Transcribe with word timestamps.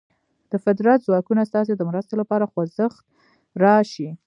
د 0.51 0.53
فطرت 0.63 0.99
ځواکونه 1.07 1.41
ستاسې 1.49 1.73
د 1.75 1.81
مرستې 1.89 2.15
لپاره 2.21 2.49
خوځښت 2.51 2.99
راشي. 3.63 4.09